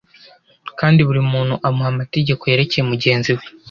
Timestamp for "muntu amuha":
1.31-1.89